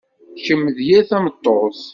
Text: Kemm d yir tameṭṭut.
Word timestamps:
Kemm 0.45 0.63
d 0.75 0.77
yir 0.87 1.03
tameṭṭut. 1.09 1.81